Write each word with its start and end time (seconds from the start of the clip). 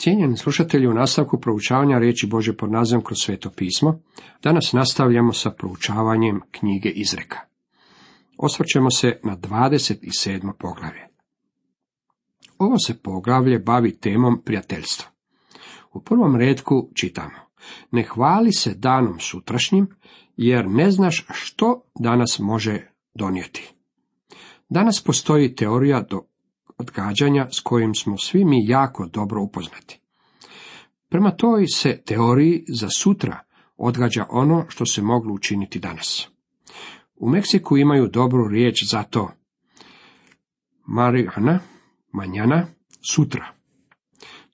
Cijenjeni 0.00 0.36
slušatelji, 0.36 0.86
u 0.86 0.94
nastavku 0.94 1.40
proučavanja 1.40 1.98
riječi 1.98 2.26
Bože 2.26 2.56
pod 2.56 2.72
nazivom 2.72 3.04
kroz 3.04 3.18
sveto 3.18 3.50
pismo, 3.50 4.00
danas 4.42 4.72
nastavljamo 4.72 5.32
sa 5.32 5.50
proučavanjem 5.50 6.40
knjige 6.50 6.88
Izreka. 6.88 7.38
Osvrćemo 8.36 8.90
se 8.90 9.20
na 9.24 9.36
27. 9.36 10.52
poglavlje. 10.58 11.06
Ovo 12.58 12.78
se 12.78 13.02
poglavlje 13.02 13.58
bavi 13.58 13.96
temom 13.96 14.42
prijateljstva. 14.44 15.08
U 15.92 16.00
prvom 16.00 16.36
redku 16.36 16.90
čitamo. 16.94 17.38
Ne 17.90 18.02
hvali 18.02 18.52
se 18.52 18.74
danom 18.74 19.20
sutrašnjim, 19.20 19.88
jer 20.36 20.68
ne 20.68 20.90
znaš 20.90 21.26
što 21.30 21.82
danas 21.98 22.38
može 22.38 22.90
donijeti. 23.14 23.74
Danas 24.68 25.02
postoji 25.04 25.54
teorija 25.54 26.02
do 26.10 26.29
odgađanja 26.80 27.48
s 27.50 27.60
kojim 27.60 27.94
smo 27.94 28.18
svi 28.18 28.44
mi 28.44 28.66
jako 28.66 29.06
dobro 29.06 29.42
upoznati. 29.42 30.00
Prema 31.08 31.30
toj 31.30 31.66
se 31.66 32.02
teoriji 32.06 32.64
za 32.68 32.88
sutra 32.88 33.38
odgađa 33.76 34.26
ono 34.30 34.64
što 34.68 34.86
se 34.86 35.02
moglo 35.02 35.34
učiniti 35.34 35.78
danas. 35.78 36.28
U 37.16 37.28
Meksiku 37.30 37.76
imaju 37.76 38.08
dobru 38.08 38.48
riječ 38.48 38.84
za 38.90 39.02
to. 39.02 39.30
Marijana, 40.86 41.60
manjana, 42.12 42.66
sutra. 43.12 43.52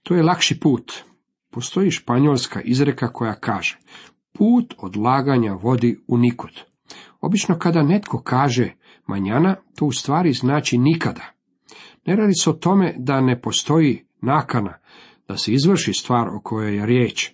To 0.02 0.14
je 0.14 0.22
lakši 0.22 0.60
put. 0.60 0.92
Postoji 1.50 1.90
španjolska 1.90 2.60
izreka 2.60 3.12
koja 3.12 3.34
kaže, 3.34 3.78
put 4.32 4.74
odlaganja 4.78 5.52
vodi 5.52 5.98
u 6.08 6.18
nikud. 6.18 6.60
Obično 7.20 7.58
kada 7.58 7.82
netko 7.82 8.22
kaže 8.22 8.72
manjana, 9.06 9.56
to 9.76 9.86
u 9.86 9.92
stvari 9.92 10.32
znači 10.32 10.78
nikada. 10.78 11.35
Ne 12.06 12.16
radi 12.16 12.32
se 12.42 12.50
o 12.50 12.52
tome 12.52 12.94
da 12.98 13.20
ne 13.20 13.40
postoji 13.40 14.04
nakana, 14.22 14.78
da 15.28 15.36
se 15.36 15.52
izvrši 15.52 15.92
stvar 15.92 16.28
o 16.28 16.40
kojoj 16.44 16.76
je 16.76 16.86
riječ. 16.86 17.30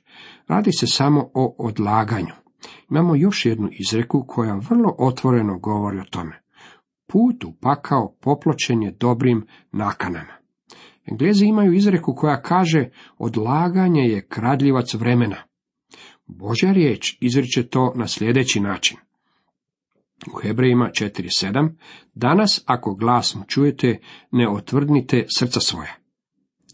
Radi 0.48 0.72
se 0.72 0.86
samo 0.86 1.30
o 1.34 1.56
odlaganju. 1.58 2.34
Imamo 2.90 3.16
još 3.16 3.46
jednu 3.46 3.68
izreku 3.72 4.24
koja 4.28 4.54
vrlo 4.54 4.96
otvoreno 4.98 5.58
govori 5.58 5.98
o 5.98 6.04
tome. 6.10 6.42
Put 7.06 7.44
u 7.44 7.52
pakao 7.60 8.16
popločen 8.20 8.82
je 8.82 8.96
dobrim 9.00 9.46
nakanama. 9.72 10.32
Englezi 11.06 11.46
imaju 11.46 11.72
izreku 11.72 12.14
koja 12.14 12.42
kaže 12.42 12.90
odlaganje 13.18 14.02
je 14.02 14.26
kradljivac 14.26 14.94
vremena. 14.94 15.36
Božja 16.26 16.72
riječ 16.72 17.18
izriče 17.20 17.68
to 17.68 17.92
na 17.96 18.08
sljedeći 18.08 18.60
način. 18.60 18.98
U 20.26 20.38
Hebrejima 20.42 20.90
4.7. 21.00 21.70
Danas, 22.14 22.62
ako 22.66 22.94
glas 22.94 23.36
čujete, 23.48 24.00
ne 24.30 24.48
otvrdnite 24.48 25.26
srca 25.38 25.60
svoja. 25.60 25.94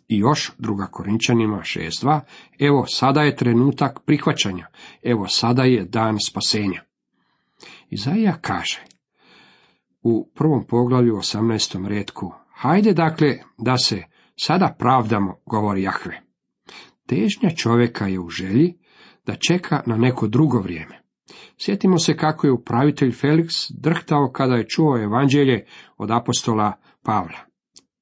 I 0.08 0.18
još 0.18 0.52
druga 0.58 0.86
Korinčanima 0.86 1.58
6.2. 1.58 2.20
Evo, 2.58 2.86
sada 2.86 3.22
je 3.22 3.36
trenutak 3.36 4.00
prihvaćanja. 4.06 4.66
Evo, 5.02 5.26
sada 5.28 5.62
je 5.62 5.84
dan 5.84 6.16
spasenja. 6.20 6.82
Izaija 7.90 8.38
kaže 8.40 8.84
u 10.02 10.30
prvom 10.34 10.64
poglavlju 10.66 11.14
18. 11.14 11.86
redku, 11.86 12.32
hajde 12.54 12.92
dakle 12.92 13.38
da 13.58 13.78
se 13.78 14.02
sada 14.36 14.76
pravdamo, 14.78 15.40
govori 15.46 15.82
Jahve. 15.82 16.20
Težnja 17.06 17.50
čovjeka 17.50 18.06
je 18.06 18.20
u 18.20 18.28
želji 18.28 18.78
da 19.26 19.34
čeka 19.34 19.82
na 19.86 19.96
neko 19.96 20.26
drugo 20.26 20.60
vrijeme. 20.60 21.02
Sjetimo 21.60 21.98
se 21.98 22.16
kako 22.16 22.46
je 22.46 22.52
upravitelj 22.52 23.10
Felix 23.10 23.72
drhtao 23.74 24.30
kada 24.32 24.54
je 24.54 24.68
čuo 24.68 25.02
evanđelje 25.02 25.64
od 25.96 26.10
apostola 26.10 26.72
Pavla. 27.02 27.38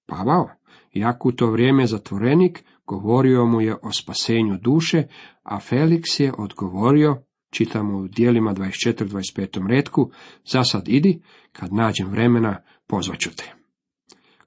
Pavao, 0.07 0.51
iako 0.95 1.29
u 1.29 1.33
to 1.33 1.51
vrijeme 1.51 1.87
zatvorenik, 1.87 2.65
govorio 2.87 3.47
mu 3.47 3.61
je 3.61 3.75
o 3.83 3.93
spasenju 3.93 4.59
duše, 4.61 5.03
a 5.43 5.61
Felix 5.61 6.23
je 6.23 6.33
odgovorio, 6.39 7.23
čitamo 7.51 7.99
u 7.99 8.09
dijelima 8.09 8.55
24-25 8.55 9.69
redku, 9.69 10.11
za 10.45 10.65
sad 10.65 10.89
idi, 10.89 11.23
kad 11.53 11.73
nađem 11.73 12.09
vremena, 12.09 12.63
pozvaću 12.87 13.31
te. 13.37 13.53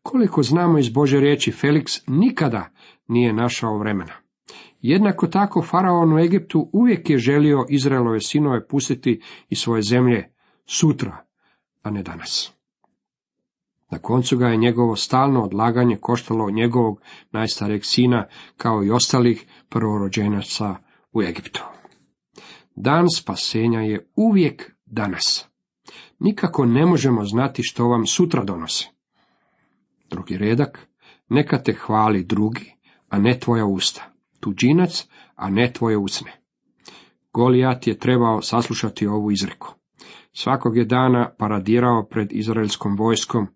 Koliko 0.03 0.43
znamo 0.43 0.79
iz 0.79 0.89
Bože 0.89 1.19
riječi, 1.19 1.51
Felix 1.51 2.01
nikada 2.07 2.69
nije 3.07 3.33
našao 3.33 3.77
vremena. 3.77 4.13
Jednako 4.81 5.27
tako 5.27 5.61
faraon 5.61 6.13
u 6.13 6.19
Egiptu 6.19 6.69
uvijek 6.73 7.09
je 7.09 7.17
želio 7.17 7.65
Izraelove 7.69 8.21
sinove 8.21 8.67
pustiti 8.67 9.21
iz 9.49 9.57
svoje 9.57 9.81
zemlje 9.81 10.33
sutra, 10.65 11.25
a 11.81 11.89
ne 11.89 12.03
danas. 12.03 12.53
Na 13.91 13.99
koncu 13.99 14.37
ga 14.37 14.47
je 14.47 14.57
njegovo 14.57 14.95
stalno 14.95 15.43
odlaganje 15.43 15.97
koštalo 16.01 16.51
njegovog 16.51 17.01
najstarijeg 17.31 17.85
sina, 17.85 18.27
kao 18.57 18.83
i 18.83 18.91
ostalih 18.91 19.45
prvorođenaca 19.69 20.75
u 21.13 21.21
Egiptu. 21.21 21.63
Dan 22.75 23.09
spasenja 23.09 23.79
je 23.79 24.09
uvijek 24.15 24.71
danas. 24.85 25.49
Nikako 26.19 26.65
ne 26.65 26.85
možemo 26.85 27.25
znati 27.25 27.63
što 27.63 27.87
vam 27.87 28.05
sutra 28.05 28.43
donosi. 28.43 28.89
Drugi 30.09 30.37
redak, 30.37 30.87
neka 31.29 31.63
te 31.63 31.73
hvali 31.73 32.23
drugi, 32.23 32.75
a 33.09 33.19
ne 33.19 33.39
tvoja 33.39 33.65
usta 33.65 34.18
tuđinac, 34.39 35.07
a 35.35 35.49
ne 35.49 35.73
tvoje 35.73 35.97
usne. 35.97 36.31
Golijat 37.33 37.87
je 37.87 37.97
trebao 37.97 38.41
saslušati 38.41 39.07
ovu 39.07 39.31
izreku. 39.31 39.75
Svakog 40.33 40.77
je 40.77 40.85
dana 40.85 41.31
paradirao 41.37 42.07
pred 42.09 42.31
izraelskom 42.31 42.95
vojskom, 42.97 43.47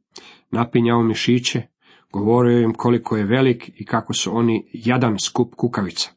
napinjao 0.51 1.03
mišiće, 1.03 1.61
govorio 2.13 2.59
im 2.59 2.73
koliko 2.73 3.17
je 3.17 3.25
velik 3.25 3.71
i 3.75 3.85
kako 3.85 4.13
su 4.13 4.37
oni 4.37 4.69
jadan 4.73 5.19
skup 5.19 5.55
kukavica. 5.55 6.11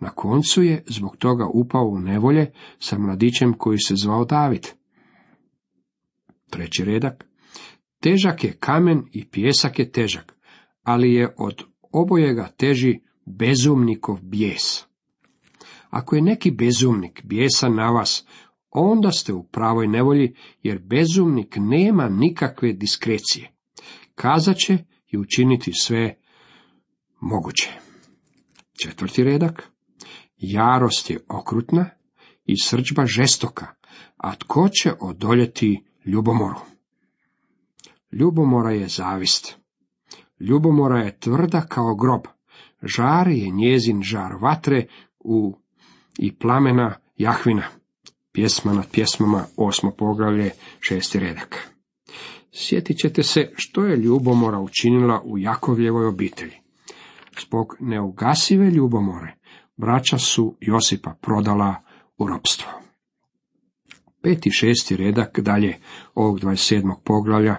Na 0.00 0.10
koncu 0.10 0.62
je 0.62 0.84
zbog 0.86 1.16
toga 1.16 1.46
upao 1.54 1.84
u 1.84 1.98
nevolje 1.98 2.52
sa 2.78 2.98
mladićem 2.98 3.52
koji 3.52 3.78
se 3.78 3.94
zvao 3.96 4.24
David. 4.24 4.66
Treći 6.50 6.84
redak. 6.84 7.24
Težak 8.00 8.44
je 8.44 8.56
kamen 8.60 9.02
i 9.12 9.28
pjesak 9.30 9.78
je 9.78 9.92
težak, 9.92 10.34
ali 10.82 11.14
je 11.14 11.34
od 11.38 11.62
obojega 11.92 12.48
teži 12.56 13.00
bezumnikov 13.26 14.20
bijes. 14.22 14.84
Ako 15.90 16.16
je 16.16 16.22
neki 16.22 16.50
bezumnik 16.50 17.22
bijesan 17.24 17.74
na 17.74 17.90
vas, 17.90 18.26
onda 18.70 19.10
ste 19.10 19.32
u 19.32 19.42
pravoj 19.42 19.86
nevolji, 19.86 20.34
jer 20.62 20.78
bezumnik 20.78 21.56
nema 21.58 22.08
nikakve 22.08 22.72
diskrecije. 22.72 23.52
Kazat 24.14 24.56
će 24.56 24.78
i 25.06 25.18
učiniti 25.18 25.72
sve 25.72 26.18
moguće. 27.20 27.70
Četvrti 28.82 29.24
redak. 29.24 29.70
Jarost 30.36 31.10
je 31.10 31.18
okrutna 31.28 31.90
i 32.44 32.54
srđba 32.62 33.06
žestoka, 33.06 33.66
a 34.16 34.34
tko 34.34 34.68
će 34.68 34.92
odoljeti 35.00 35.84
ljubomoru? 36.04 36.60
Ljubomora 38.12 38.70
je 38.70 38.88
zavist. 38.88 39.58
Ljubomora 40.40 40.98
je 40.98 41.18
tvrda 41.18 41.60
kao 41.60 41.94
grob, 41.94 42.20
Žar 42.84 43.28
je 43.28 43.50
njezin 43.50 44.02
žar 44.02 44.32
vatre 44.40 44.86
u 45.18 45.58
i 46.18 46.36
plamena 46.36 46.94
Jahvina. 47.16 47.66
Pjesma 48.32 48.72
nad 48.72 48.90
pjesmama, 48.92 49.44
osmo 49.56 49.90
poglavlje, 49.98 50.50
šesti 50.80 51.18
redak. 51.18 51.70
Sjetit 52.52 52.98
ćete 52.98 53.22
se 53.22 53.52
što 53.56 53.84
je 53.84 53.96
ljubomora 53.96 54.58
učinila 54.58 55.22
u 55.24 55.38
Jakovljevoj 55.38 56.06
obitelji. 56.06 56.56
Zbog 57.40 57.76
neugasive 57.80 58.70
ljubomore, 58.70 59.34
braća 59.76 60.18
su 60.18 60.56
Josipa 60.60 61.14
prodala 61.20 61.74
u 62.18 62.26
ropstvo. 62.26 62.70
Peti 64.22 64.50
šesti 64.50 64.96
redak 64.96 65.40
dalje 65.40 65.76
ovog 66.14 66.40
27. 66.40 66.94
poglavlja 67.04 67.56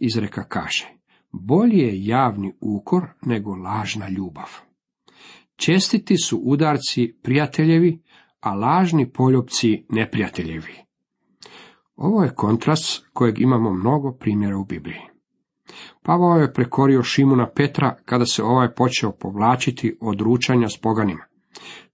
izreka 0.00 0.44
kaže 0.44 0.97
bolje 1.32 1.78
je 1.78 2.04
javni 2.04 2.52
ukor 2.60 3.06
nego 3.22 3.54
lažna 3.54 4.08
ljubav. 4.08 4.48
Čestiti 5.56 6.16
su 6.16 6.40
udarci 6.44 7.16
prijateljevi, 7.22 8.02
a 8.40 8.54
lažni 8.54 9.12
poljubci 9.12 9.86
neprijateljevi. 9.88 10.74
Ovo 11.96 12.22
je 12.22 12.34
kontrast 12.34 13.06
kojeg 13.12 13.40
imamo 13.40 13.72
mnogo 13.72 14.12
primjera 14.12 14.58
u 14.58 14.64
Bibliji. 14.64 15.00
Pavao 16.02 16.38
je 16.38 16.52
prekorio 16.52 17.02
Šimuna 17.02 17.50
Petra 17.50 17.96
kada 18.04 18.26
se 18.26 18.42
ovaj 18.42 18.74
počeo 18.74 19.12
povlačiti 19.12 19.98
od 20.00 20.20
ručanja 20.20 20.68
s 20.68 20.80
poganima. 20.80 21.24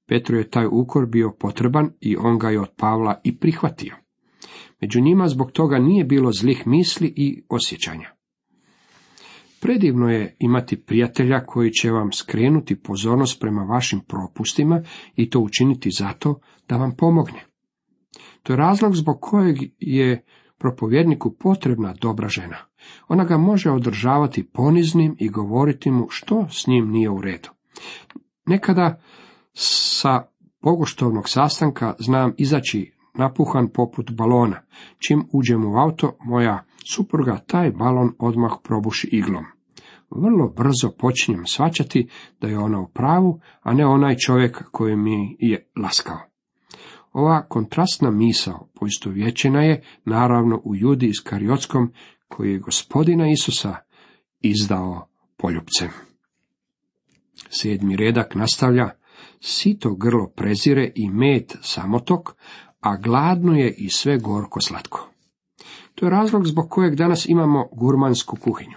Petru 0.07 0.37
je 0.37 0.51
taj 0.51 0.67
ukor 0.71 1.07
bio 1.07 1.33
potreban 1.39 1.91
i 2.01 2.17
on 2.17 2.39
ga 2.39 2.51
je 2.51 2.61
od 2.61 2.71
Pavla 2.77 3.21
i 3.25 3.39
prihvatio. 3.39 3.97
Među 4.81 5.01
njima 5.01 5.29
zbog 5.29 5.53
toga 5.53 5.79
nije 5.79 6.05
bilo 6.05 6.33
zlih 6.33 6.67
misli 6.67 7.13
i 7.17 7.45
osjećanja. 7.49 8.14
Predivno 9.65 10.11
je 10.11 10.37
imati 10.39 10.77
prijatelja 10.77 11.41
koji 11.41 11.71
će 11.71 11.91
vam 11.91 12.13
skrenuti 12.13 12.83
pozornost 12.83 13.41
prema 13.41 13.63
vašim 13.63 14.01
propustima 14.01 14.83
i 15.17 15.31
to 15.31 15.41
učiniti 15.41 15.91
zato 15.91 16.41
da 16.69 16.77
vam 16.77 16.97
pomogne. 16.97 17.45
To 18.43 18.53
je 18.53 18.57
razlog 18.57 18.97
zbog 18.97 19.21
kojeg 19.21 19.57
je 19.79 20.25
propovjedniku 20.59 21.35
potrebna 21.35 21.95
dobra 22.01 22.29
žena. 22.29 22.57
Ona 23.09 23.25
ga 23.25 23.37
može 23.37 23.71
održavati 23.71 24.49
poniznim 24.49 25.17
i 25.19 25.29
govoriti 25.29 25.91
mu 25.91 26.07
što 26.11 26.47
s 26.51 26.67
njim 26.67 26.91
nije 26.91 27.11
u 27.11 27.21
redu. 27.21 27.49
Nekada 28.47 29.01
sa 29.53 30.23
pogoštovnog 30.61 31.29
sastanka 31.29 31.95
znam 31.99 32.35
izaći 32.39 32.93
napuhan 33.15 33.69
poput 33.69 34.11
balona. 34.11 34.61
Čim 34.99 35.29
uđem 35.33 35.65
u 35.65 35.77
auto, 35.77 36.17
moja 36.25 36.65
supruga 36.93 37.39
taj 37.47 37.71
balon 37.71 38.13
odmah 38.19 38.53
probuši 38.63 39.09
iglom. 39.13 39.45
Vrlo 40.11 40.49
brzo 40.49 40.91
počinjem 40.99 41.47
svaćati 41.47 42.09
da 42.41 42.49
je 42.49 42.59
ona 42.59 42.81
u 42.81 42.89
pravu, 42.89 43.41
a 43.63 43.75
ne 43.75 43.87
onaj 43.87 44.17
čovjek 44.17 44.63
koji 44.71 44.97
mi 44.97 45.37
je 45.39 45.71
laskao. 45.83 46.19
Ova 47.13 47.47
kontrastna 47.49 48.11
misao 48.11 48.69
poistovjećena 48.75 49.63
je 49.63 49.83
naravno 50.05 50.61
u 50.65 50.77
Judi 50.77 51.07
Iskariotskom 51.07 51.93
koji 52.29 52.53
je 52.53 52.59
gospodina 52.59 53.31
Isusa 53.31 53.77
izdao 54.41 55.09
poljupcem. 55.37 55.89
Sedmi 57.51 57.97
redak 57.97 58.35
nastavlja, 58.35 58.91
sito 59.41 59.95
grlo 59.95 60.33
prezire 60.37 60.93
i 60.95 61.11
med 61.11 61.53
samotok, 61.63 62.35
a 62.81 62.97
gladno 62.97 63.55
je 63.55 63.75
i 63.79 63.89
sve 63.89 64.19
gorko 64.19 64.61
slatko. 64.61 65.14
To 65.95 66.07
je 66.07 66.11
razlog 66.11 66.47
zbog 66.47 66.69
kojeg 66.71 66.95
danas 66.95 67.29
imamo 67.29 67.69
gurmansku 67.73 68.37
kuhinju. 68.37 68.77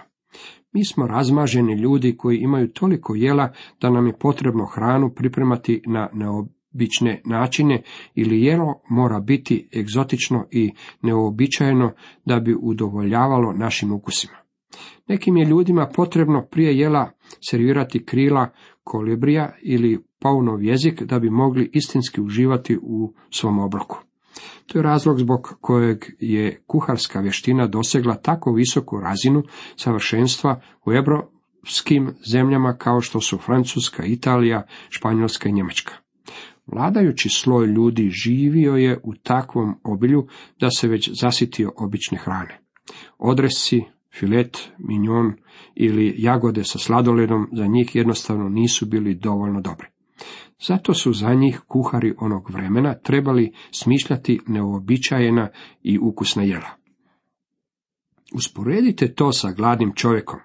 Mi 0.72 0.84
smo 0.84 1.06
razmaženi 1.06 1.72
ljudi 1.72 2.16
koji 2.16 2.38
imaju 2.38 2.72
toliko 2.72 3.14
jela 3.14 3.52
da 3.80 3.90
nam 3.90 4.06
je 4.06 4.18
potrebno 4.18 4.64
hranu 4.64 5.14
pripremati 5.14 5.82
na 5.86 6.08
neobične 6.12 7.22
načine 7.24 7.82
ili 8.14 8.42
jelo 8.42 8.80
mora 8.90 9.20
biti 9.20 9.68
egzotično 9.76 10.46
i 10.50 10.72
neobičajeno 11.02 11.92
da 12.24 12.40
bi 12.40 12.56
udovoljavalo 12.60 13.52
našim 13.52 13.92
ukusima. 13.92 14.36
Nekim 15.08 15.36
je 15.36 15.44
ljudima 15.44 15.90
potrebno 15.94 16.46
prije 16.50 16.78
jela 16.78 17.10
servirati 17.50 18.04
krila 18.04 18.48
kolibrija 18.84 19.52
ili 19.62 20.04
paunov 20.20 20.62
jezik 20.62 21.02
da 21.02 21.18
bi 21.18 21.30
mogli 21.30 21.70
istinski 21.72 22.20
uživati 22.20 22.78
u 22.82 23.14
svom 23.30 23.58
obroku. 23.58 24.07
To 24.68 24.78
je 24.78 24.82
razlog 24.82 25.18
zbog 25.18 25.56
kojeg 25.60 26.04
je 26.20 26.62
kuharska 26.66 27.20
vještina 27.20 27.66
dosegla 27.66 28.14
tako 28.14 28.52
visoku 28.52 29.00
razinu 29.00 29.42
savršenstva 29.76 30.60
u 30.86 30.92
europskim 30.92 32.14
zemljama 32.26 32.76
kao 32.76 33.00
što 33.00 33.20
su 33.20 33.38
Francuska, 33.38 34.04
Italija, 34.04 34.66
Španjolska 34.88 35.48
i 35.48 35.52
Njemačka. 35.52 35.94
Vladajući 36.66 37.28
sloj 37.28 37.66
ljudi 37.66 38.10
živio 38.10 38.74
je 38.74 39.00
u 39.04 39.14
takvom 39.14 39.74
obilju 39.84 40.26
da 40.60 40.70
se 40.70 40.88
već 40.88 41.10
zasitio 41.20 41.72
obične 41.76 42.18
hrane. 42.18 42.60
Odresi, 43.18 43.84
filet, 44.14 44.70
minjon 44.78 45.32
ili 45.74 46.14
jagode 46.18 46.64
sa 46.64 46.78
sladoledom 46.78 47.48
za 47.52 47.66
njih 47.66 47.96
jednostavno 47.96 48.48
nisu 48.48 48.86
bili 48.86 49.14
dovoljno 49.14 49.60
dobri. 49.60 49.86
Zato 50.66 50.94
su 50.94 51.12
za 51.12 51.34
njih 51.34 51.60
kuhari 51.68 52.14
onog 52.18 52.50
vremena 52.50 52.94
trebali 52.94 53.52
smišljati 53.70 54.40
neobičajena 54.46 55.48
i 55.82 55.98
ukusna 55.98 56.42
jela. 56.42 56.70
Usporedite 58.34 59.14
to 59.14 59.32
sa 59.32 59.52
gladnim 59.52 59.92
čovjekom. 59.94 60.40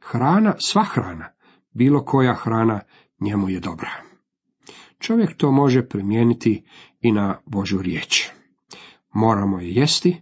Hrana, 0.00 0.54
sva 0.58 0.84
hrana, 0.84 1.32
bilo 1.74 2.04
koja 2.04 2.34
hrana, 2.34 2.80
njemu 3.20 3.48
je 3.48 3.60
dobra. 3.60 3.90
Čovjek 4.98 5.36
to 5.36 5.52
može 5.52 5.88
primijeniti 5.88 6.64
i 7.00 7.12
na 7.12 7.40
Božu 7.46 7.82
riječ. 7.82 8.28
Moramo 9.14 9.60
je 9.60 9.70
jesti, 9.70 10.16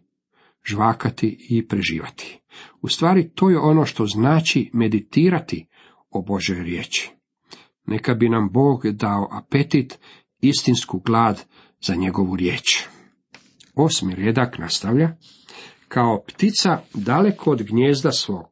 žvakati 0.65 1.47
i 1.51 1.69
preživati. 1.69 2.41
U 2.83 2.89
stvari 2.89 3.31
to 3.35 3.51
je 3.51 3.59
ono 3.59 3.85
što 3.87 4.07
znači 4.07 4.71
meditirati 4.73 5.67
o 6.11 6.23
Božoj 6.23 6.63
riječi. 6.63 7.14
Neka 7.87 8.15
bi 8.15 8.29
nam 8.29 8.49
Bog 8.53 8.87
dao 8.87 9.29
apetit, 9.33 9.99
istinsku 10.41 10.99
glad 10.99 11.45
za 11.81 11.95
njegovu 11.95 12.37
riječ. 12.37 12.87
Osmi 13.75 14.15
redak 14.15 14.59
nastavlja, 14.59 15.17
kao 15.89 16.25
ptica 16.29 16.81
daleko 16.95 17.51
od 17.51 17.63
gnjezda 17.63 18.13
svog, 18.13 18.45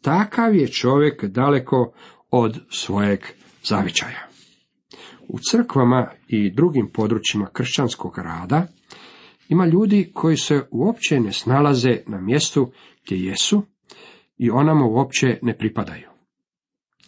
takav 0.00 0.56
je 0.56 0.68
čovjek 0.68 1.24
daleko 1.24 1.92
od 2.30 2.60
svojeg 2.70 3.20
zavičaja. 3.64 4.28
U 5.28 5.38
crkvama 5.50 6.10
i 6.28 6.50
drugim 6.50 6.90
područjima 6.92 7.48
kršćanskog 7.52 8.18
rada 8.18 8.66
ima 9.48 9.66
ljudi 9.66 10.10
koji 10.14 10.36
se 10.36 10.62
uopće 10.70 11.20
ne 11.20 11.32
snalaze 11.32 11.98
na 12.06 12.20
mjestu 12.20 12.72
gdje 13.04 13.16
jesu 13.16 13.62
i 14.38 14.50
ona 14.50 14.74
mu 14.74 14.90
uopće 14.90 15.38
ne 15.42 15.58
pripadaju. 15.58 16.11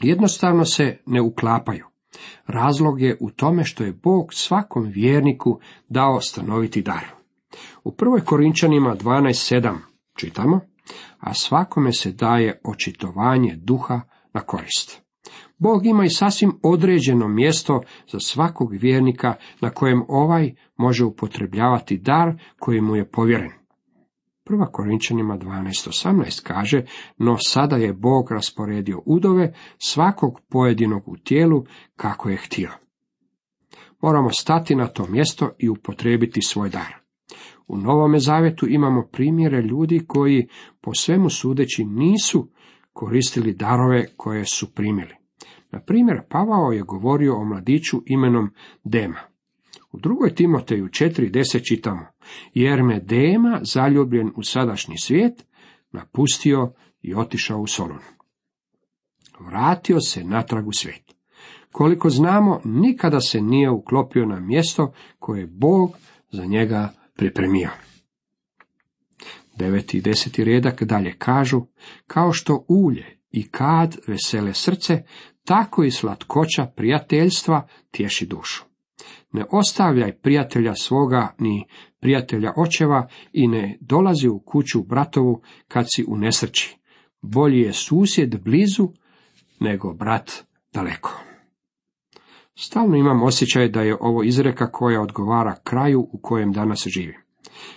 Jednostavno 0.01 0.65
se 0.65 0.99
ne 1.07 1.21
uklapaju. 1.21 1.87
Razlog 2.47 3.01
je 3.01 3.17
u 3.21 3.31
tome 3.31 3.65
što 3.65 3.85
je 3.85 3.93
Bog 3.93 4.35
svakom 4.35 4.85
vjerniku 4.85 5.61
dao 5.89 6.21
stanoviti 6.21 6.83
dar. 6.83 7.05
U 7.85 7.93
prvoj 7.93 8.21
Korinčanima 8.21 8.97
12.7 8.97 9.77
čitamo, 10.17 10.61
a 11.19 11.35
svakome 11.35 11.93
se 11.93 12.13
daje 12.13 12.61
očitovanje 12.65 13.57
duha 13.57 14.01
na 14.33 14.41
korist. 14.41 15.03
Bog 15.59 15.87
ima 15.87 16.05
i 16.05 16.11
sasvim 16.11 16.53
određeno 16.63 17.29
mjesto 17.29 17.83
za 18.13 18.19
svakog 18.21 18.73
vjernika 18.73 19.35
na 19.61 19.71
kojem 19.71 20.05
ovaj 20.09 20.55
može 20.77 21.05
upotrebljavati 21.05 21.99
dar 21.99 22.43
koji 22.59 22.81
mu 22.81 22.97
je 22.97 23.11
povjeren. 23.11 23.64
Prva 24.45 24.67
Korinčanima 24.67 25.39
12.18 25.39 26.43
kaže, 26.43 26.83
no 27.19 27.37
sada 27.41 27.77
je 27.77 27.93
Bog 27.93 28.31
rasporedio 28.31 29.03
udove 29.07 29.53
svakog 29.79 30.41
pojedinog 30.49 31.09
u 31.09 31.17
tijelu 31.17 31.65
kako 31.97 32.29
je 32.29 32.37
htio. 32.37 32.71
Moramo 34.01 34.31
stati 34.31 34.75
na 34.75 34.87
to 34.87 35.07
mjesto 35.07 35.51
i 35.59 35.69
upotrebiti 35.69 36.43
svoj 36.43 36.71
dar. 36.71 36.95
U 37.69 37.77
Novome 37.77 38.19
Zavetu 38.19 38.67
imamo 38.69 39.09
primjere 39.13 39.63
ljudi 39.63 40.05
koji, 40.07 40.49
po 40.81 40.95
svemu 40.95 41.31
sudeći, 41.31 41.85
nisu 41.85 42.49
koristili 42.93 43.55
darove 43.55 44.07
koje 44.17 44.45
su 44.45 44.75
primili. 44.75 45.15
Na 45.71 45.81
primjer, 45.81 46.21
Pavao 46.29 46.73
je 46.73 46.83
govorio 46.83 47.35
o 47.37 47.45
mladiću 47.45 48.03
imenom 48.07 48.51
Dema. 48.85 49.34
U 49.95 49.99
drugoj 49.99 50.35
Timoteju 50.35 50.87
4.10 50.87 51.69
čitamo, 51.69 52.07
jer 52.55 52.83
me 52.83 53.01
Dema, 53.01 53.61
zaljubljen 53.63 54.31
u 54.37 54.43
sadašnji 54.43 54.99
svijet, 54.99 55.47
napustio 55.93 56.73
i 57.03 57.15
otišao 57.15 57.61
u 57.61 57.67
Solun. 57.67 57.99
Vratio 59.41 60.01
se 60.01 60.25
natrag 60.25 60.69
u 60.69 60.73
svijet. 60.73 61.15
Koliko 61.73 62.11
znamo, 62.11 62.61
nikada 62.65 63.21
se 63.21 63.41
nije 63.41 63.71
uklopio 63.71 64.27
na 64.27 64.41
mjesto 64.41 64.93
koje 65.19 65.41
je 65.41 65.47
Bog 65.47 65.97
za 66.31 66.45
njega 66.45 66.93
pripremio. 67.17 67.71
Deveti 69.59 69.99
i 69.99 70.01
deseti 70.01 70.45
redak 70.45 70.83
dalje 70.83 71.13
kažu, 71.19 71.63
kao 72.07 72.33
što 72.33 72.65
ulje 72.69 73.19
i 73.31 73.49
kad 73.49 73.97
vesele 74.07 74.55
srce, 74.55 75.03
tako 75.45 75.85
i 75.85 75.91
slatkoća 75.91 76.67
prijateljstva 76.77 77.69
tješi 77.91 78.27
dušu. 78.27 78.74
Ne 79.35 79.45
ostavljaj 79.51 80.13
prijatelja 80.13 80.75
svoga 80.75 81.35
ni 81.39 81.67
prijatelja 82.01 82.53
očeva 82.57 83.09
i 83.33 83.49
ne 83.49 83.79
dolazi 83.81 84.29
u 84.29 84.39
kuću 84.39 84.83
bratovu 84.83 85.43
kad 85.69 85.85
si 85.89 86.05
u 86.09 86.17
nesreći. 86.17 86.77
Bolji 87.23 87.61
je 87.61 87.73
susjed 87.73 88.43
blizu 88.43 88.89
nego 89.61 89.95
brat 89.95 90.31
daleko. 90.75 91.21
Stalno 92.55 92.97
imam 92.97 93.23
osjećaj 93.23 93.69
da 93.69 93.83
je 93.83 93.97
ovo 94.01 94.23
izreka 94.23 94.71
koja 94.71 95.03
odgovara 95.03 95.55
kraju 95.65 96.09
u 96.13 96.19
kojem 96.23 96.53
danas 96.53 96.87
živim. 96.87 97.21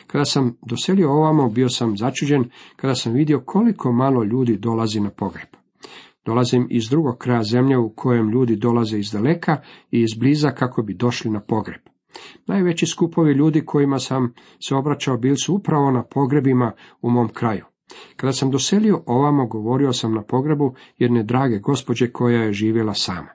Kada 0.07 0.25
sam 0.25 0.57
doselio 0.61 1.11
ovamo, 1.11 1.49
bio 1.49 1.69
sam 1.69 1.97
začuđen 1.97 2.49
kada 2.75 2.95
sam 2.95 3.13
vidio 3.13 3.43
koliko 3.45 3.91
malo 3.91 4.23
ljudi 4.23 4.57
dolazi 4.57 4.99
na 4.99 5.09
pogreb. 5.09 5.66
Dolazim 6.27 6.67
iz 6.69 6.89
drugog 6.89 7.17
kraja 7.17 7.43
zemlje 7.43 7.77
u 7.77 7.89
kojem 7.89 8.29
ljudi 8.29 8.55
dolaze 8.55 8.99
iz 8.99 9.11
daleka 9.11 9.57
i 9.91 10.01
iz 10.01 10.19
bliza 10.19 10.51
kako 10.51 10.81
bi 10.81 10.93
došli 10.93 11.31
na 11.31 11.39
pogreb. 11.39 11.81
Najveći 12.47 12.85
skupovi 12.85 13.33
ljudi 13.33 13.65
kojima 13.65 13.99
sam 13.99 14.33
se 14.67 14.75
obraćao 14.75 15.17
bili 15.17 15.37
su 15.37 15.55
upravo 15.55 15.91
na 15.91 16.03
pogrebima 16.03 16.71
u 17.01 17.09
mom 17.09 17.29
kraju. 17.29 17.65
Kada 18.15 18.33
sam 18.33 18.51
doselio 18.51 19.03
ovamo, 19.05 19.47
govorio 19.47 19.93
sam 19.93 20.13
na 20.13 20.23
pogrebu 20.23 20.73
jedne 20.97 21.23
drage 21.23 21.59
gospođe 21.59 22.11
koja 22.11 22.41
je 22.41 22.53
živjela 22.53 22.93
sama. 22.93 23.29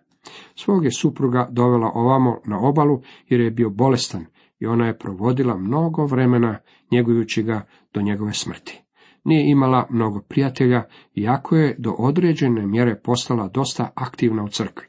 Svog 0.54 0.84
je 0.84 0.90
supruga 0.92 1.48
dovela 1.50 1.90
ovamo 1.94 2.40
na 2.46 2.58
obalu 2.60 3.00
jer 3.28 3.40
je 3.40 3.50
bio 3.50 3.70
bolestan 3.70 4.26
i 4.58 4.66
ona 4.66 4.86
je 4.86 4.98
provodila 4.98 5.56
mnogo 5.56 6.06
vremena 6.06 6.58
njegujući 6.90 7.42
ga 7.42 7.66
do 7.94 8.00
njegove 8.02 8.32
smrti 8.32 8.82
nije 9.24 9.50
imala 9.50 9.86
mnogo 9.90 10.20
prijatelja, 10.28 10.84
iako 11.14 11.56
je 11.56 11.76
do 11.78 11.90
određene 11.98 12.66
mjere 12.66 13.00
postala 13.00 13.48
dosta 13.48 13.90
aktivna 13.94 14.44
u 14.44 14.48
crkvi. 14.48 14.86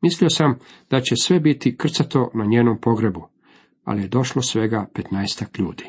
Mislio 0.00 0.30
sam 0.30 0.58
da 0.90 1.00
će 1.00 1.14
sve 1.16 1.40
biti 1.40 1.76
krcato 1.76 2.30
na 2.34 2.44
njenom 2.44 2.80
pogrebu, 2.80 3.28
ali 3.84 4.02
je 4.02 4.08
došlo 4.08 4.42
svega 4.42 4.86
petnaestak 4.94 5.58
ljudi. 5.58 5.84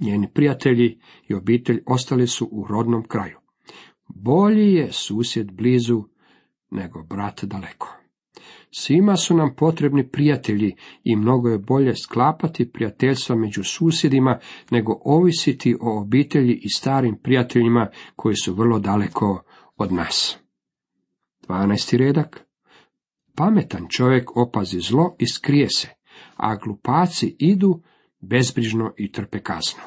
Njeni 0.00 0.28
prijatelji 0.34 1.00
i 1.28 1.34
obitelj 1.34 1.82
ostali 1.86 2.26
su 2.26 2.48
u 2.52 2.66
rodnom 2.68 3.02
kraju. 3.08 3.38
Bolji 4.08 4.72
je 4.72 4.92
susjed 4.92 5.52
blizu 5.52 6.02
nego 6.70 7.02
brat 7.02 7.44
daleko. 7.44 8.01
Svima 8.74 9.16
su 9.16 9.36
nam 9.36 9.54
potrebni 9.56 10.08
prijatelji 10.08 10.76
i 11.04 11.16
mnogo 11.16 11.48
je 11.48 11.58
bolje 11.58 11.96
sklapati 11.96 12.72
prijateljstva 12.72 13.36
među 13.36 13.64
susjedima 13.64 14.38
nego 14.70 15.00
ovisiti 15.04 15.76
o 15.80 16.00
obitelji 16.00 16.60
i 16.62 16.68
starim 16.68 17.16
prijateljima 17.22 17.88
koji 18.16 18.34
su 18.36 18.54
vrlo 18.54 18.78
daleko 18.78 19.42
od 19.76 19.92
nas. 19.92 20.38
12. 21.48 21.96
redak 21.96 22.46
Pametan 23.36 23.86
čovjek 23.88 24.36
opazi 24.36 24.80
zlo 24.80 25.16
i 25.18 25.26
skrije 25.26 25.68
se, 25.70 25.88
a 26.36 26.56
glupaci 26.56 27.36
idu 27.38 27.82
bezbrižno 28.20 28.92
i 28.96 29.12
trpe 29.12 29.38
kaznu. 29.38 29.82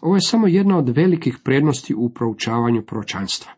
Ovo 0.00 0.14
je 0.14 0.20
samo 0.20 0.46
jedna 0.46 0.78
od 0.78 0.88
velikih 0.88 1.38
prednosti 1.44 1.94
u 1.94 2.10
proučavanju 2.10 2.82
proročanstva. 2.82 3.52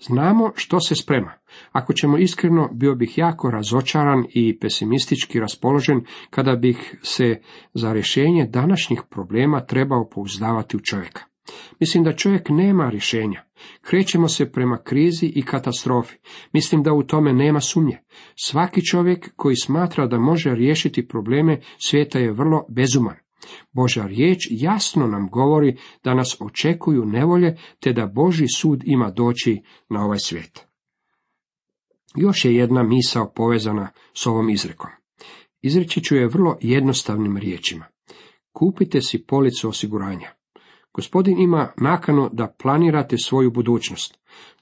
Znamo 0.00 0.52
što 0.54 0.80
se 0.80 0.94
sprema. 0.94 1.32
Ako 1.72 1.92
ćemo 1.92 2.18
iskreno, 2.18 2.68
bio 2.72 2.94
bih 2.94 3.18
jako 3.18 3.50
razočaran 3.50 4.24
i 4.34 4.58
pesimistički 4.58 5.40
raspoložen 5.40 6.00
kada 6.30 6.56
bih 6.56 6.98
se 7.02 7.40
za 7.74 7.92
rješenje 7.92 8.46
današnjih 8.46 9.02
problema 9.10 9.66
trebao 9.66 10.08
pouzdavati 10.08 10.76
u 10.76 10.80
čovjeka. 10.80 11.24
Mislim 11.80 12.04
da 12.04 12.16
čovjek 12.16 12.48
nema 12.48 12.88
rješenja. 12.90 13.42
Krećemo 13.80 14.28
se 14.28 14.52
prema 14.52 14.78
krizi 14.84 15.26
i 15.26 15.42
katastrofi. 15.42 16.16
Mislim 16.52 16.82
da 16.82 16.92
u 16.92 17.02
tome 17.02 17.32
nema 17.32 17.60
sumnje. 17.60 17.98
Svaki 18.34 18.84
čovjek 18.84 19.32
koji 19.36 19.56
smatra 19.56 20.06
da 20.06 20.18
može 20.18 20.54
riješiti 20.54 21.08
probleme 21.08 21.60
svijeta 21.88 22.18
je 22.18 22.32
vrlo 22.32 22.66
bezuman. 22.68 23.16
Božja 23.72 24.06
riječ 24.06 24.38
jasno 24.50 25.06
nam 25.06 25.28
govori 25.28 25.76
da 26.04 26.14
nas 26.14 26.36
očekuju 26.40 27.04
nevolje, 27.04 27.56
te 27.80 27.92
da 27.92 28.06
Boži 28.06 28.46
sud 28.56 28.82
ima 28.86 29.10
doći 29.10 29.62
na 29.88 30.04
ovaj 30.04 30.18
svijet. 30.18 30.73
Još 32.16 32.44
je 32.44 32.54
jedna 32.54 32.82
misao 32.82 33.32
povezana 33.36 33.88
s 34.14 34.26
ovom 34.26 34.50
izrekom. 34.50 34.90
Izreći 35.62 36.00
ću 36.00 36.16
je 36.16 36.28
vrlo 36.28 36.56
jednostavnim 36.60 37.36
riječima. 37.36 37.84
Kupite 38.52 39.00
si 39.00 39.24
policu 39.26 39.68
osiguranja. 39.68 40.30
Gospodin 40.94 41.40
ima 41.40 41.72
nakanu 41.76 42.30
da 42.32 42.54
planirate 42.62 43.18
svoju 43.18 43.50
budućnost. 43.50 44.18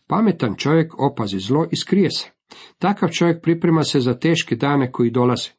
Pametan 0.06 0.54
čovjek 0.56 1.00
opazi 1.00 1.38
zlo 1.38 1.66
i 1.70 1.76
skrije 1.76 2.10
se. 2.10 2.30
Takav 2.78 3.08
čovjek 3.08 3.42
priprema 3.42 3.82
se 3.82 4.00
za 4.00 4.14
teške 4.14 4.56
dane 4.56 4.92
koji 4.92 5.10
dolaze. 5.10 5.50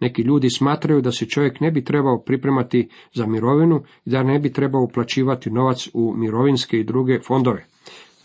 Neki 0.00 0.22
ljudi 0.22 0.50
smatraju 0.50 1.00
da 1.00 1.12
se 1.12 1.26
čovjek 1.26 1.60
ne 1.60 1.70
bi 1.70 1.84
trebao 1.84 2.22
pripremati 2.26 2.88
za 3.12 3.26
mirovinu 3.26 3.82
i 4.04 4.10
da 4.10 4.22
ne 4.22 4.38
bi 4.38 4.52
trebao 4.52 4.82
uplaćivati 4.82 5.50
novac 5.50 5.88
u 5.94 6.14
mirovinske 6.16 6.78
i 6.78 6.84
druge 6.84 7.20
fondove. 7.26 7.66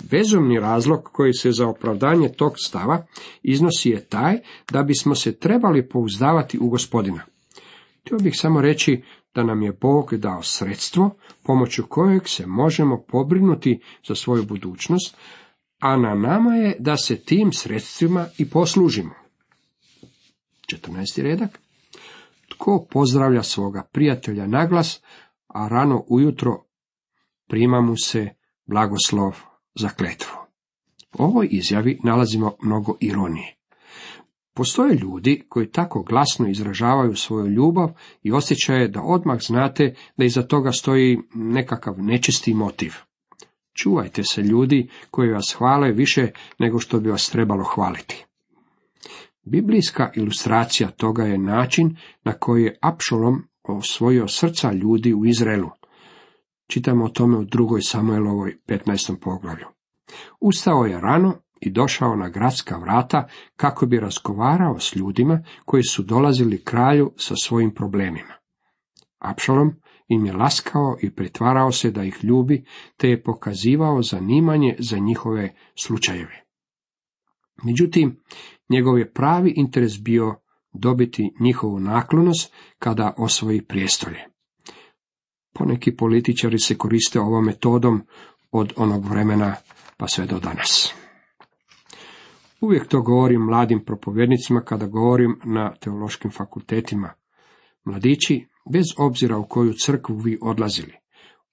Bezumni 0.04 0.60
razlog 0.60 1.10
koji 1.12 1.34
se 1.34 1.52
za 1.52 1.68
opravdanje 1.68 2.30
tog 2.30 2.54
stava 2.58 3.06
iznosi 3.44 3.90
je 3.90 4.06
taj 4.06 4.40
da 4.72 4.84
bismo 4.84 5.16
se 5.16 5.36
trebali 5.36 5.90
pouzdavati 5.90 6.60
u 6.60 6.70
gospodina. 6.70 7.22
Htio 8.02 8.18
bih 8.18 8.34
samo 8.36 8.62
reći 8.62 9.04
da 9.36 9.44
nam 9.44 9.62
je 9.62 9.72
Bog 9.82 10.16
dao 10.16 10.44
sredstvo 10.44 11.10
pomoću 11.44 11.84
kojeg 11.90 12.28
se 12.28 12.46
možemo 12.48 13.04
pobrinuti 13.08 13.80
za 14.08 14.16
svoju 14.16 14.44
budućnost, 14.44 15.18
a 15.80 15.98
na 15.98 16.16
nama 16.16 16.56
je 16.56 16.76
da 16.80 16.98
se 16.98 17.16
tim 17.16 17.54
sredstvima 17.54 18.26
i 18.38 18.50
poslužimo. 18.50 19.14
14. 20.76 21.22
redak. 21.22 21.60
Tko 22.50 22.88
pozdravlja 22.92 23.44
svoga 23.44 23.84
prijatelja 23.92 24.48
naglas, 24.48 25.02
a 25.48 25.68
rano 25.68 26.04
ujutro 26.08 26.64
prima 27.48 27.82
mu 27.82 27.96
se 27.98 28.30
blagoslov 28.66 29.49
za 29.80 29.90
kletvu. 29.90 30.32
U 31.20 31.24
ovoj 31.24 31.48
izjavi 31.52 32.00
nalazimo 32.04 32.56
mnogo 32.62 32.98
ironije. 33.00 33.56
Postoje 34.54 34.96
ljudi 34.96 35.44
koji 35.50 35.72
tako 35.72 36.04
glasno 36.04 36.48
izražavaju 36.48 37.16
svoju 37.16 37.48
ljubav 37.48 37.90
i 38.24 38.32
osjećaje 38.32 38.88
da 38.88 39.02
odmah 39.02 39.40
znate 39.42 39.96
da 40.18 40.26
iza 40.26 40.42
toga 40.42 40.72
stoji 40.72 41.20
nekakav 41.34 41.96
nečisti 41.98 42.54
motiv. 42.54 42.94
Čuvajte 43.74 44.24
se 44.24 44.42
ljudi 44.42 44.90
koji 45.12 45.32
vas 45.32 45.56
hvale 45.58 45.92
više 45.92 46.32
nego 46.60 46.80
što 46.80 47.00
bi 47.00 47.10
vas 47.10 47.30
trebalo 47.30 47.64
hvaliti. 47.64 48.26
Biblijska 49.44 50.12
ilustracija 50.16 50.92
toga 50.92 51.24
je 51.24 51.38
način 51.38 51.96
na 52.24 52.34
koji 52.34 52.64
je 52.64 52.78
Apšolom 52.82 53.44
osvojio 53.64 54.28
srca 54.28 54.72
ljudi 54.72 55.14
u 55.14 55.26
Izraelu. 55.26 55.70
Čitamo 56.70 57.06
o 57.06 57.10
tome 57.10 57.38
u 57.38 57.44
drugoj 57.44 57.82
Samuelovoj 57.82 58.58
15. 58.68 59.20
poglavlju. 59.22 59.66
Ustao 60.40 60.86
je 60.86 61.02
rano 61.02 61.34
i 61.62 61.72
došao 61.72 62.16
na 62.16 62.30
gradska 62.30 62.78
vrata 62.78 63.28
kako 63.56 63.86
bi 63.86 64.00
razgovarao 64.00 64.80
s 64.80 64.96
ljudima 64.96 65.44
koji 65.66 65.84
su 65.84 66.04
dolazili 66.04 66.64
kralju 66.64 67.12
sa 67.18 67.36
svojim 67.36 67.74
problemima. 67.74 68.34
Apšalom 69.20 69.74
im 70.08 70.26
je 70.26 70.34
laskao 70.34 70.98
i 71.02 71.12
pretvarao 71.16 71.72
se 71.72 71.92
da 71.92 72.04
ih 72.04 72.20
ljubi, 72.24 72.66
te 72.98 73.10
je 73.10 73.24
pokazivao 73.24 74.02
zanimanje 74.02 74.76
za 74.80 74.98
njihove 74.98 75.54
slučajeve. 75.76 76.44
Međutim, 77.64 78.20
njegov 78.70 79.00
je 79.00 79.14
pravi 79.14 79.54
interes 79.56 80.02
bio 80.02 80.36
dobiti 80.74 81.34
njihovu 81.40 81.80
naklonost 81.80 82.54
kada 82.80 83.14
osvoji 83.18 83.62
prijestolje. 83.62 84.39
Poneki 85.54 85.96
političari 85.96 86.60
se 86.60 86.78
koriste 86.78 87.20
ovom 87.20 87.46
metodom 87.46 88.02
od 88.52 88.74
onog 88.76 89.06
vremena 89.06 89.56
pa 89.98 90.08
sve 90.08 90.26
do 90.26 90.40
danas. 90.40 90.94
Uvijek 92.62 92.88
to 92.88 93.02
govorim 93.02 93.42
mladim 93.42 93.86
propovjednicima 93.86 94.62
kada 94.62 94.88
govorim 94.88 95.40
na 95.46 95.74
teološkim 95.80 96.32
fakultetima. 96.32 97.14
Mladići, 97.86 98.48
bez 98.74 98.86
obzira 98.98 99.38
u 99.38 99.48
koju 99.48 99.74
crkvu 99.74 100.16
vi 100.16 100.38
odlazili, 100.42 100.94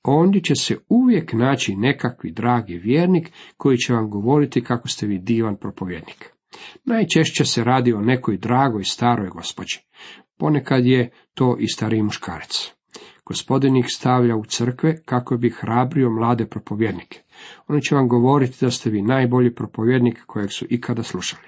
ondje 0.02 0.40
će 0.42 0.54
se 0.54 0.76
uvijek 0.88 1.32
naći 1.32 1.76
nekakvi 1.76 2.32
dragi 2.32 2.78
vjernik 2.78 3.32
koji 3.56 3.76
će 3.76 3.92
vam 3.92 4.10
govoriti 4.10 4.64
kako 4.64 4.88
ste 4.88 5.06
vi 5.06 5.18
divan 5.18 5.56
propovjednik. 5.56 6.32
Najčešće 6.84 7.44
se 7.44 7.64
radi 7.64 7.92
o 7.92 8.00
nekoj 8.00 8.36
dragoj 8.38 8.84
staroj 8.84 9.28
gospođi. 9.28 9.78
Ponekad 10.38 10.86
je 10.86 11.10
to 11.34 11.56
i 11.60 11.68
stariji 11.68 12.02
muškarac. 12.02 12.75
Gospodin 13.26 13.76
ih 13.76 13.86
stavlja 13.88 14.36
u 14.36 14.44
crkve 14.44 15.02
kako 15.04 15.36
bi 15.36 15.50
hrabrio 15.50 16.10
mlade 16.10 16.46
propovjednike. 16.46 17.22
Oni 17.68 17.82
će 17.82 17.94
vam 17.94 18.08
govoriti 18.08 18.58
da 18.60 18.70
ste 18.70 18.90
vi 18.90 19.02
najbolji 19.02 19.54
propovjednik 19.54 20.22
kojeg 20.26 20.52
su 20.52 20.66
ikada 20.68 21.02
slušali. 21.02 21.46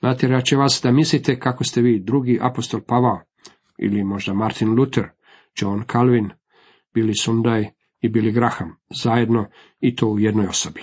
Natjerat 0.00 0.44
će 0.44 0.56
vas 0.56 0.80
da 0.82 0.92
mislite 0.92 1.38
kako 1.38 1.64
ste 1.64 1.82
vi 1.82 2.00
drugi 2.00 2.38
apostol 2.42 2.80
Pavao, 2.80 3.20
ili 3.78 4.04
možda 4.04 4.34
Martin 4.34 4.68
Luther, 4.68 5.04
John 5.56 5.84
Calvin, 5.92 6.30
Billy 6.94 7.26
Sunday 7.26 7.70
i 8.00 8.08
Billy 8.08 8.32
Graham, 8.32 8.76
zajedno 8.90 9.46
i 9.80 9.96
to 9.96 10.08
u 10.08 10.18
jednoj 10.18 10.46
osobi. 10.46 10.82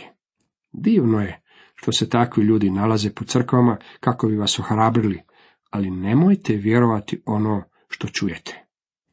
Divno 0.71 1.21
je 1.21 1.41
što 1.75 1.91
se 1.91 2.09
takvi 2.09 2.43
ljudi 2.43 2.69
nalaze 2.69 3.13
po 3.13 3.25
crkvama 3.25 3.77
kako 3.99 4.27
bi 4.27 4.35
vas 4.35 4.59
ohrabrili, 4.59 5.21
ali 5.69 5.89
nemojte 5.89 6.55
vjerovati 6.55 7.21
ono 7.25 7.63
što 7.87 8.07
čujete. 8.07 8.65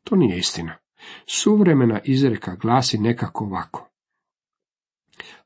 To 0.04 0.16
nije 0.16 0.38
istina. 0.38 0.76
Suvremena 1.26 2.00
izreka 2.04 2.54
glasi 2.54 2.98
nekako 2.98 3.44
ovako. 3.44 3.90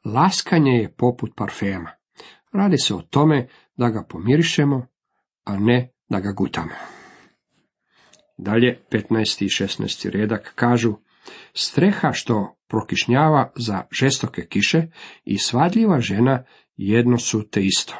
Laskanje 0.04 0.72
je 0.72 0.94
poput 0.94 1.32
parfema. 1.36 1.90
Radi 2.52 2.78
se 2.78 2.94
o 2.94 3.02
tome 3.02 3.48
da 3.76 3.88
ga 3.88 4.04
pomirišemo, 4.08 4.86
a 5.44 5.56
ne 5.56 5.92
da 6.08 6.20
ga 6.20 6.32
gutamo. 6.32 6.74
Dalje, 8.38 8.80
15. 8.90 9.44
i 9.44 9.48
16. 9.64 10.10
redak 10.10 10.52
kažu, 10.54 10.94
streha 11.54 12.12
što 12.12 12.56
prokišnjava 12.68 13.52
za 13.56 13.82
žestoke 13.90 14.46
kiše 14.46 14.82
i 15.24 15.38
svadljiva 15.38 16.00
žena 16.00 16.44
jedno 16.76 17.18
su 17.18 17.48
te 17.50 17.60
isto. 17.64 17.94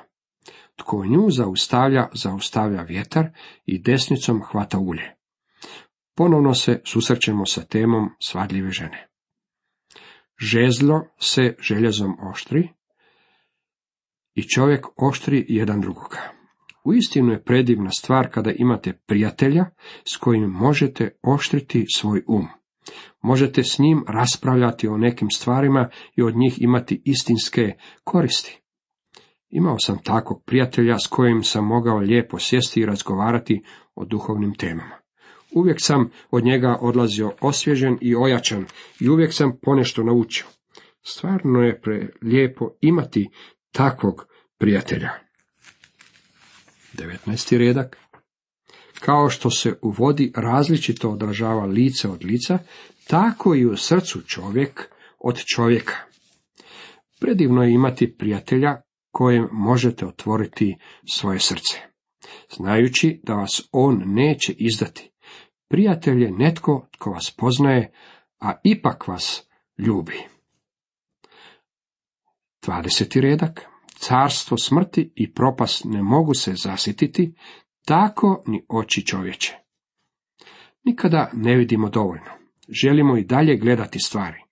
Tko 0.77 1.05
nju 1.05 1.31
zaustavlja, 1.31 2.09
zaustavlja 2.15 2.83
vjetar 2.83 3.31
i 3.67 3.83
desnicom 3.83 4.43
hvata 4.43 4.79
ulje. 4.79 5.17
Ponovno 6.17 6.55
se 6.55 6.81
susrećemo 6.85 7.47
sa 7.47 7.65
temom 7.65 8.11
svadljive 8.19 8.71
žene. 8.71 9.09
Žezlo 10.39 11.05
se 11.19 11.55
željezom 11.61 12.17
oštri 12.31 12.69
i 14.35 14.43
čovjek 14.43 14.87
oštri 14.97 15.47
jedan 15.49 15.81
drugoga. 15.81 16.19
Uistinu 16.85 17.33
je 17.33 17.45
predivna 17.45 17.91
stvar 17.91 18.31
kada 18.31 18.53
imate 18.57 18.93
prijatelja 19.07 19.65
s 20.15 20.17
kojim 20.17 20.51
možete 20.51 21.19
oštriti 21.23 21.85
svoj 21.95 22.23
um. 22.29 22.49
Možete 23.23 23.63
s 23.63 23.79
njim 23.79 24.05
raspravljati 24.09 24.89
o 24.89 24.97
nekim 24.97 25.31
stvarima 25.31 25.89
i 26.17 26.23
od 26.23 26.37
njih 26.37 26.63
imati 26.63 27.03
istinske 27.05 27.73
koristi. 28.05 28.63
Imao 29.51 29.77
sam 29.79 30.03
takvog 30.05 30.43
prijatelja 30.47 30.99
s 30.99 31.07
kojim 31.07 31.43
sam 31.43 31.67
mogao 31.67 31.99
lijepo 31.99 32.39
sjesti 32.39 32.81
i 32.81 32.87
razgovarati 32.87 33.63
o 33.95 34.05
duhovnim 34.05 34.55
temama. 34.55 35.02
Uvijek 35.55 35.77
sam 35.81 36.11
od 36.31 36.45
njega 36.45 36.79
odlazio 36.81 37.33
osvježen 37.41 37.99
i 38.01 38.17
ojačan 38.17 38.67
i 39.01 39.09
uvijek 39.09 39.33
sam 39.33 39.59
ponešto 39.63 40.03
naučio. 40.03 40.47
Stvarno 41.03 41.63
je 41.63 41.81
prelijepo 41.81 42.71
imati 42.81 43.31
takvog 43.73 44.27
prijatelja. 44.59 45.11
19. 46.95 47.17
15. 47.27 47.59
redak. 47.59 47.97
Kao 49.01 49.31
što 49.31 49.51
se 49.51 49.79
u 49.83 49.91
vodi 49.91 50.33
različito 50.37 51.11
odražava 51.11 51.65
lice 51.65 52.09
od 52.09 52.25
lica, 52.25 52.59
tako 53.07 53.55
i 53.55 53.67
u 53.67 53.77
srcu 53.77 54.23
čovjek 54.27 54.89
od 55.19 55.45
čovjeka. 55.45 55.97
Predivno 57.21 57.63
je 57.63 57.73
imati 57.73 58.17
prijatelja 58.17 58.81
kojem 59.11 59.49
možete 59.53 60.07
otvoriti 60.07 60.77
svoje 61.13 61.39
srce, 61.39 61.79
znajući 62.57 63.21
da 63.23 63.35
vas 63.35 63.69
on 63.73 64.03
neće 64.07 64.53
izdati. 64.53 65.12
Prijatelj 65.73 66.23
je 66.23 66.31
netko 66.31 66.87
tko 66.91 67.11
vas 67.11 67.35
poznaje, 67.39 67.93
a 68.41 68.53
ipak 68.65 69.09
vas 69.09 69.49
ljubi. 69.79 70.19
20. 72.67 73.21
redak. 73.21 73.61
Carstvo 73.95 74.57
smrti 74.57 75.13
i 75.15 75.33
propast 75.33 75.85
ne 75.85 76.03
mogu 76.03 76.35
se 76.35 76.55
zasititi, 76.55 77.35
tako 77.85 78.43
ni 78.47 78.65
oči 78.69 79.07
čovječe. 79.07 79.59
Nikada 80.85 81.31
ne 81.33 81.57
vidimo 81.57 81.89
dovoljno. 81.89 82.31
Želimo 82.69 83.17
i 83.17 83.25
dalje 83.25 83.57
gledati 83.57 83.99
stvari. 83.99 84.43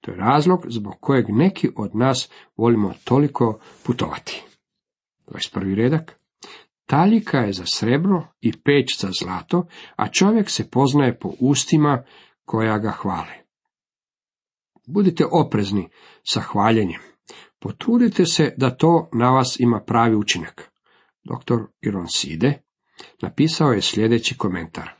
To 0.00 0.10
je 0.10 0.16
razlog 0.16 0.66
zbog 0.68 0.94
kojeg 1.00 1.26
neki 1.28 1.68
od 1.76 1.96
nas 1.96 2.30
volimo 2.56 2.94
toliko 3.04 3.60
putovati. 3.86 4.42
21. 5.26 5.74
redak. 5.74 6.17
Taljika 6.88 7.38
je 7.38 7.52
za 7.52 7.66
srebro 7.66 8.26
i 8.40 8.52
peć 8.52 9.00
za 9.00 9.10
zlato, 9.20 9.66
a 9.96 10.08
čovjek 10.08 10.50
se 10.50 10.70
poznaje 10.70 11.18
po 11.18 11.32
ustima 11.40 12.02
koja 12.44 12.78
ga 12.78 12.90
hvale. 12.90 13.34
Budite 14.86 15.24
oprezni 15.30 15.88
sa 16.22 16.40
hvaljenjem. 16.40 17.00
Potrudite 17.58 18.26
se 18.26 18.54
da 18.56 18.76
to 18.76 19.08
na 19.12 19.30
vas 19.30 19.60
ima 19.60 19.80
pravi 19.80 20.16
učinak. 20.16 20.70
Dr. 21.24 21.56
Ironside 21.80 22.62
napisao 23.22 23.72
je 23.72 23.82
sljedeći 23.82 24.36
komentar. 24.36 24.90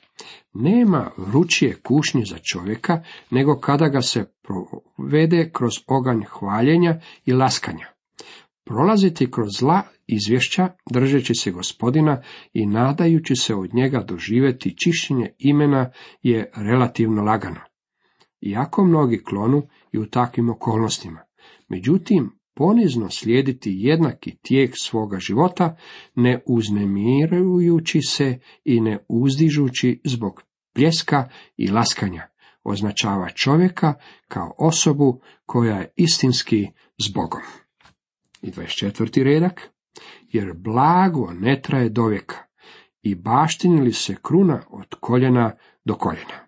Nema 0.53 1.11
vrućije 1.17 1.81
kušnje 1.83 2.25
za 2.25 2.39
čovjeka, 2.39 3.03
nego 3.31 3.61
kada 3.61 3.89
ga 3.89 4.03
se 4.03 4.33
provede 4.43 5.51
kroz 5.53 5.73
oganj 5.87 6.23
hvaljenja 6.25 7.01
i 7.25 7.33
laskanja. 7.33 7.98
Prolaziti 8.69 9.31
kroz 9.31 9.49
zla 9.59 9.83
izvješća, 10.07 10.69
držeći 10.91 11.35
se 11.35 11.51
gospodina 11.51 12.23
i 12.53 12.67
nadajući 12.67 13.37
se 13.37 13.55
od 13.55 13.75
njega 13.75 14.05
doživjeti 14.09 14.77
čišćenje 14.77 15.31
imena 15.39 15.91
je 16.23 16.51
relativno 16.55 17.23
lagano. 17.23 17.61
Iako 18.41 18.85
mnogi 18.85 19.23
klonu 19.25 19.63
i 19.93 19.99
u 19.99 20.07
takvim 20.07 20.51
okolnostima. 20.51 21.21
Međutim, 21.69 22.31
ponizno 22.55 23.11
slijediti 23.11 23.71
jednaki 23.75 24.37
tijek 24.43 24.75
svoga 24.81 25.19
života, 25.19 25.77
ne 26.15 26.43
uznemirujući 26.47 28.01
se 28.03 28.39
i 28.65 28.81
ne 28.81 28.99
uzdižući 29.09 30.01
zbog 30.05 30.43
pljeska 30.75 31.29
i 31.57 31.71
laskanja, 31.71 32.29
označava 32.65 33.29
čovjeka 33.29 33.95
kao 34.29 34.55
osobu 34.59 35.21
koja 35.47 35.77
je 35.77 35.93
istinski 35.97 36.67
s 36.99 37.13
Bogom. 37.15 37.68
I 38.43 38.51
24. 38.51 39.23
redak, 39.23 39.71
jer 40.29 40.53
blago 40.55 41.31
ne 41.33 41.63
traje 41.63 41.89
do 41.89 42.07
vijeka 42.07 42.37
i 43.03 43.15
baštinili 43.15 43.93
se 43.93 44.17
kruna 44.23 44.63
od 44.71 44.95
koljena 45.01 45.57
do 45.85 45.95
koljena. 45.95 46.47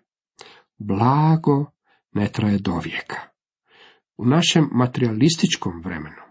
Blago 0.77 1.65
ne 2.11 2.27
traje 2.27 2.57
do 2.57 2.79
vijeka 2.83 3.31
u 4.21 4.25
našem 4.25 4.69
materialističkom 4.71 5.81
vremenu. 5.81 6.21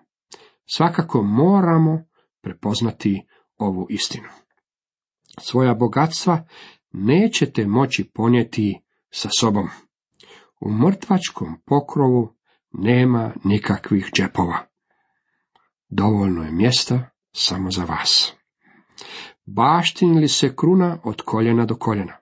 Svakako 0.66 1.22
moramo 1.22 2.04
prepoznati 2.42 3.26
ovu 3.56 3.86
istinu. 3.90 4.28
Svoja 5.40 5.74
bogatstva 5.74 6.44
nećete 6.92 7.66
moći 7.66 8.10
ponijeti 8.14 8.80
sa 9.10 9.28
sobom. 9.40 9.68
U 10.60 10.72
mrtvačkom 10.72 11.62
pokrovu 11.66 12.34
nema 12.72 13.32
nikakvih 13.44 14.10
džepova. 14.14 14.69
Dovoljno 15.90 16.44
je 16.44 16.52
mjesta 16.52 17.10
samo 17.32 17.70
za 17.70 17.84
vas. 17.84 18.32
Baštinili 19.46 20.28
se 20.28 20.56
kruna 20.56 21.00
od 21.04 21.22
koljena 21.22 21.66
do 21.66 21.76
koljena. 21.76 22.16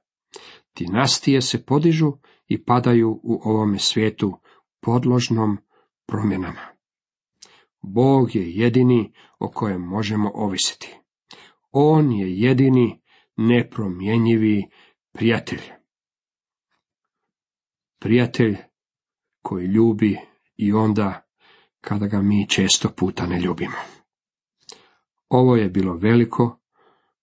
Dinastije 0.78 1.40
se 1.40 1.64
podižu 1.64 2.12
i 2.46 2.64
padaju 2.64 3.20
u 3.22 3.40
ovome 3.44 3.78
svijetu 3.78 4.38
podložnom 4.81 5.59
promjenama. 6.07 6.68
Bog 7.83 8.35
je 8.37 8.52
jedini 8.52 9.12
o 9.38 9.50
kojem 9.50 9.81
možemo 9.81 10.31
ovisiti. 10.35 10.94
On 11.70 12.12
je 12.12 12.38
jedini 12.38 13.02
nepromjenjivi 13.37 14.70
prijatelj. 15.12 15.62
Prijatelj 18.00 18.57
koji 19.42 19.66
ljubi 19.66 20.18
i 20.57 20.72
onda 20.72 21.27
kada 21.80 22.06
ga 22.06 22.22
mi 22.22 22.48
često 22.48 22.88
puta 22.88 23.26
ne 23.26 23.40
ljubimo. 23.40 23.76
Ovo 25.28 25.56
je 25.56 25.68
bilo 25.68 25.94
veliko 25.94 26.58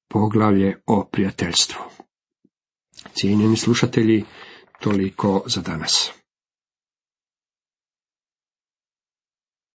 poglavlje 0.07 0.81
o 0.85 1.07
prijateljstvu. 1.11 1.81
Cijenjeni 3.13 3.57
slušatelji, 3.57 4.23
toliko 4.79 5.43
za 5.45 5.61
danas. 5.61 6.11